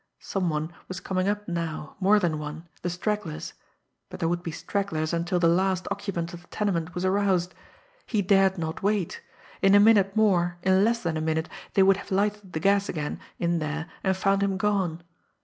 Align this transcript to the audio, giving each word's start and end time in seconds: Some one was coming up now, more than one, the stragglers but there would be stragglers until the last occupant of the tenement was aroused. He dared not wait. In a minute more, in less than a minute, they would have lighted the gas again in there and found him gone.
Some 0.17 0.49
one 0.49 0.73
was 0.87 0.99
coming 0.99 1.27
up 1.29 1.47
now, 1.47 1.95
more 1.99 2.19
than 2.19 2.39
one, 2.39 2.67
the 2.81 2.89
stragglers 2.89 3.53
but 4.09 4.19
there 4.19 4.27
would 4.27 4.41
be 4.41 4.49
stragglers 4.49 5.13
until 5.13 5.37
the 5.39 5.47
last 5.47 5.87
occupant 5.91 6.33
of 6.33 6.41
the 6.41 6.47
tenement 6.47 6.95
was 6.95 7.05
aroused. 7.05 7.53
He 8.07 8.23
dared 8.23 8.57
not 8.57 8.81
wait. 8.81 9.21
In 9.61 9.75
a 9.75 9.79
minute 9.79 10.15
more, 10.15 10.57
in 10.63 10.83
less 10.83 11.03
than 11.03 11.17
a 11.17 11.21
minute, 11.21 11.49
they 11.75 11.83
would 11.83 11.97
have 11.97 12.09
lighted 12.09 12.53
the 12.53 12.59
gas 12.59 12.89
again 12.89 13.19
in 13.37 13.59
there 13.59 13.91
and 14.03 14.17
found 14.17 14.41
him 14.41 14.57
gone. 14.57 15.03